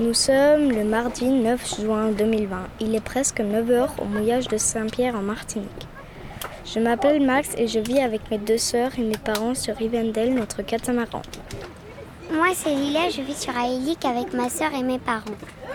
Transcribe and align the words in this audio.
Nous 0.00 0.14
sommes 0.14 0.70
le 0.70 0.84
mardi 0.84 1.26
9 1.26 1.80
juin 1.80 2.10
2020. 2.10 2.56
Il 2.80 2.94
est 2.94 3.00
presque 3.00 3.40
9 3.40 3.70
heures 3.70 3.94
au 4.00 4.04
mouillage 4.04 4.48
de 4.48 4.56
Saint-Pierre 4.56 5.14
en 5.14 5.22
Martinique. 5.22 5.86
Je 6.64 6.80
m'appelle 6.80 7.24
Max 7.24 7.54
et 7.56 7.68
je 7.68 7.78
vis 7.78 8.00
avec 8.00 8.28
mes 8.30 8.38
deux 8.38 8.58
sœurs 8.58 8.90
et 8.98 9.02
mes 9.02 9.16
parents 9.16 9.54
sur 9.54 9.76
Rivendell, 9.76 10.34
notre 10.34 10.62
catamaran. 10.62 11.22
Moi, 12.32 12.48
c'est 12.54 12.70
Lila, 12.74 13.10
je 13.10 13.20
vis 13.22 13.40
sur 13.40 13.56
Aélique 13.56 14.04
avec 14.04 14.32
ma 14.32 14.48
sœur 14.48 14.72
et 14.74 14.82
mes 14.82 14.98
parents. 14.98 15.24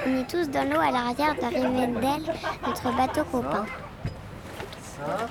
On 0.06 0.18
est 0.20 0.30
tous 0.30 0.50
dans 0.50 0.64
l'eau 0.70 0.80
à 0.80 0.92
l'arrière 0.92 1.36
de 1.36 1.46
Rivendell, 1.56 2.34
notre 2.66 2.98
bateau 2.98 3.24
copain. 3.32 3.66
Ça, 4.82 5.28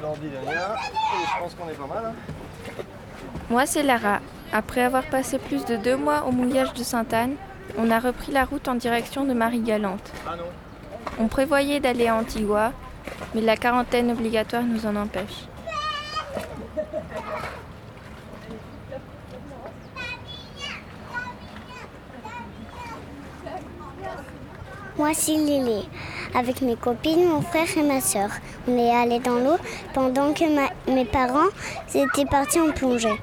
l'ordi 0.00 0.28
derrière, 0.28 0.74
et 0.74 1.26
je 1.26 1.42
pense 1.42 1.54
qu'on 1.54 1.68
est 1.68 1.74
pas 1.74 1.86
mal. 1.94 2.04
hein. 2.06 2.82
Moi, 3.50 3.66
c'est 3.66 3.82
Lara. 3.82 4.20
Après 4.52 4.82
avoir 4.82 5.04
passé 5.04 5.38
plus 5.38 5.64
de 5.64 5.76
deux 5.76 5.96
mois 5.96 6.24
au 6.26 6.32
mouillage 6.32 6.74
de 6.74 6.82
Sainte-Anne, 6.82 7.36
on 7.78 7.90
a 7.90 7.98
repris 7.98 8.32
la 8.32 8.44
route 8.44 8.68
en 8.68 8.74
direction 8.74 9.24
de 9.24 9.32
Marie-Galante. 9.32 10.12
On 11.18 11.28
prévoyait 11.28 11.80
d'aller 11.80 12.08
à 12.08 12.16
Antigua, 12.16 12.72
mais 13.34 13.40
la 13.40 13.56
quarantaine 13.56 14.10
obligatoire 14.10 14.62
nous 14.62 14.86
en 14.86 14.96
empêche. 14.96 15.46
Moi, 24.98 25.14
c'est 25.14 25.32
Lily. 25.32 25.88
Avec 26.34 26.62
mes 26.62 26.76
copines, 26.76 27.26
mon 27.28 27.42
frère 27.42 27.66
et 27.76 27.82
ma 27.82 28.00
sœur. 28.00 28.30
On 28.66 28.76
est 28.78 28.90
allés 28.94 29.18
dans 29.20 29.38
l'eau 29.38 29.56
pendant 29.92 30.32
que 30.32 30.44
ma- 30.54 30.92
mes 30.92 31.04
parents 31.04 31.48
étaient 31.94 32.24
partis 32.24 32.60
en 32.60 32.70
plongée. 32.70 33.18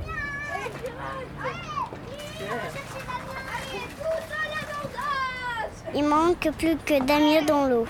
Il 5.95 6.03
manque 6.03 6.49
plus 6.57 6.75
que 6.85 7.03
Damien 7.03 7.41
dans 7.47 7.65
l'eau. 7.65 7.87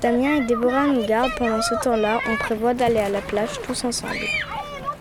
Damien 0.00 0.36
et 0.36 0.46
Déborah 0.46 0.86
nous 0.86 1.04
gardent 1.06 1.34
pendant 1.36 1.60
ce 1.60 1.74
temps-là. 1.82 2.18
On 2.30 2.36
prévoit 2.36 2.74
d'aller 2.74 2.98
à 3.00 3.08
la 3.08 3.20
plage 3.20 3.60
tous 3.66 3.84
ensemble. 3.84 4.16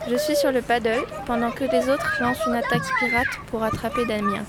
Je 0.09 0.16
suis 0.17 0.36
sur 0.36 0.52
le 0.52 0.61
paddle 0.61 1.03
pendant 1.25 1.52
que 1.52 1.66
les 1.66 1.88
autres 1.89 2.17
lancent 2.19 2.45
une 2.47 2.55
attaque 2.55 2.81
pirate 2.99 3.27
pour 3.47 3.64
attraper 3.64 4.05
Damien. 4.05 4.43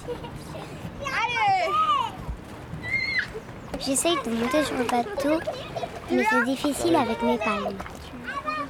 J'essaye 3.85 4.17
de 4.25 4.31
monter 4.31 4.63
sur 4.65 4.77
le 4.77 4.85
bateau, 4.85 5.41
mais 6.11 6.25
c'est 6.31 6.45
difficile 6.45 6.95
avec 6.97 7.23
mes 7.23 7.39
palmes. 7.39 7.77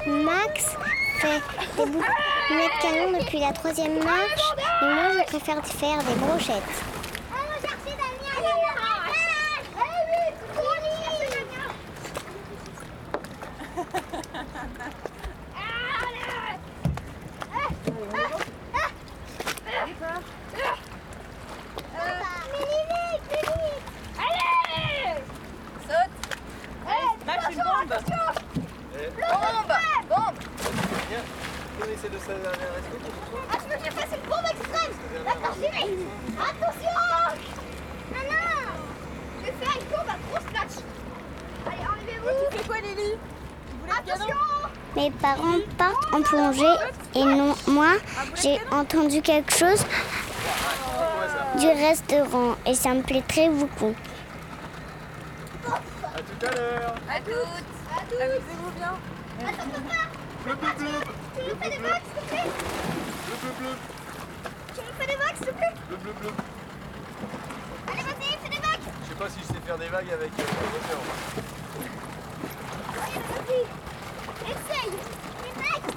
Max 0.06 0.77
fait 1.19 1.42
des 1.77 1.91
boules 1.91 2.02
de 2.02 2.83
canon 2.83 3.19
depuis 3.19 3.41
la 3.41 3.52
troisième 3.52 3.98
marche, 4.05 4.55
et 4.83 4.84
moi 4.84 5.11
je 5.19 5.25
préfère 5.25 5.67
faire 5.67 5.98
des 5.98 6.14
brochettes. 6.14 6.89
Essaie 32.01 32.09
de 32.09 32.17
à 32.17 32.20
ce 32.20 32.31
soir 32.31 33.43
Ah, 33.51 33.56
je 33.61 33.75
peux 33.75 33.83
dire 33.83 33.93
ça, 33.93 34.06
c'est 34.09 34.17
le 34.17 34.29
bombe 34.29 34.47
extrême 34.51 34.93
D'accord, 35.25 35.55
j'y 35.55 35.62
vais. 35.62 35.97
Attention. 36.39 36.97
Ah 37.07 37.34
non. 38.15 38.45
Je 39.41 39.47
vais 39.47 39.52
faire 39.52 39.77
une 39.77 39.86
courbe 39.86 40.08
à 40.08 40.17
gros 40.27 40.41
splash 40.41 40.77
Allez, 41.67 41.85
enlevez-vous. 41.85 42.51
Tu 42.51 42.58
fais 42.58 42.64
quoi, 42.67 42.77
Lily 42.80 43.19
Attention. 43.91 44.36
Mes 44.97 45.11
parents 45.11 45.58
partent 45.77 46.14
en 46.14 46.23
plongée 46.23 46.74
et 47.14 47.24
non, 47.24 47.55
moi, 47.67 47.92
j'ai 48.42 48.58
entendu 48.73 49.20
quelque 49.23 49.53
chose 49.53 49.85
du 51.58 51.67
restaurant 51.67 52.57
et 52.67 52.74
ça 52.74 52.95
me 52.95 53.03
plaît 53.03 53.23
très 53.29 53.48
beaucoup. 53.48 53.95
À 55.67 56.19
tout 56.19 56.47
à 56.47 56.51
l'heure. 56.55 56.95
À 57.08 57.20
toutes. 57.20 58.20
Amusez-vous 58.20 58.70
bien. 58.77 58.92
Bleu, 60.45 60.55
bleu 60.55 61.20
Tu 61.40 61.46
me 61.46 61.55
fais 61.56 61.70
des 61.70 61.78
vagues, 61.78 62.02
s'il 62.05 62.23
te 62.23 62.28
plaît 62.28 62.51
Bleu, 63.27 63.36
bleu, 63.40 63.52
bleu. 63.58 63.74
Tu 64.74 64.80
me 64.80 64.92
fais 64.98 65.06
des 65.06 65.17
vagues, 65.17 65.36
s'il 65.36 65.46
te 65.46 65.52
plaît. 65.52 65.74
Bleu, 65.89 65.96
bleu, 65.96 66.12
bleu. 66.20 66.30
Allez, 67.90 68.02
vas-y, 68.02 68.36
fais 68.42 68.51
des 68.51 68.61
vagues. 68.61 68.86
Je 69.02 69.08
sais 69.08 69.14
pas 69.14 69.28
si 69.30 69.40
je 69.40 69.46
sais 69.46 69.61
faire 69.64 69.79
des 69.79 69.89
vagues 69.89 70.11
avec 70.12 70.30
euh, 70.39 70.42
l'océan. 70.73 71.02
Allez, 73.02 73.20
vas-y. 73.33 73.61
Essaye. 74.50 74.90
Des 75.42 75.52
vagues 75.62 75.95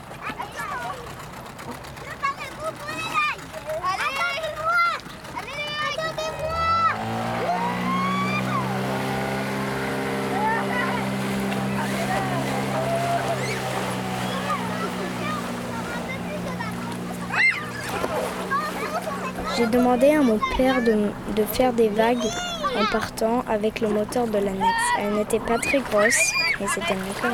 J'ai 19.55 19.67
demandé 19.67 20.11
à 20.11 20.21
mon 20.21 20.39
père 20.57 20.81
de, 20.81 21.11
de 21.35 21.43
faire 21.43 21.73
des 21.73 21.89
vagues 21.89 22.25
en 22.75 22.85
partant 22.91 23.43
avec 23.47 23.81
le 23.81 23.87
moteur 23.87 24.25
de 24.27 24.37
l'annexe. 24.39 24.83
Elle 24.99 25.13
n'était 25.13 25.39
pas 25.39 25.57
très 25.59 25.79
grosse, 25.79 26.31
mais 26.59 26.67
c'était 26.67 26.95
mieux 26.95 27.13
rien. 27.21 27.31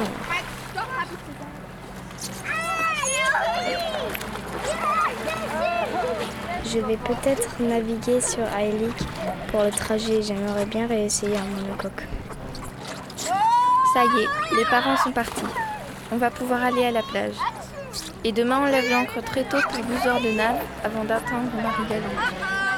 Je 6.66 6.80
vais 6.80 6.98
peut-être 6.98 7.60
naviguer 7.60 8.22
sur 8.22 8.44
Aelik 8.56 8.96
pour 9.50 9.64
le 9.64 9.72
trajet. 9.72 10.22
J'aimerais 10.22 10.66
bien 10.66 10.88
réessayer 10.88 11.38
un 11.38 11.62
monocoque. 11.62 12.04
Ça 13.94 14.04
y 14.04 14.22
est, 14.22 14.58
les 14.58 14.66
parents 14.66 14.98
sont 14.98 15.12
partis. 15.12 15.46
On 16.12 16.18
va 16.18 16.30
pouvoir 16.30 16.64
aller 16.64 16.86
à 16.86 16.92
la 16.92 17.02
plage. 17.02 17.36
Et 18.26 18.34
demain, 18.34 18.60
on 18.62 18.66
lève 18.66 18.90
l'ancre 18.92 19.24
très 19.24 19.44
tôt 19.44 19.58
pour 19.70 19.84
12 19.84 20.08
heures 20.08 20.22
de 20.22 20.36
nave 20.36 20.58
avant 20.84 21.06
d'atteindre 21.06 21.52
Marie-Galante. 21.56 22.69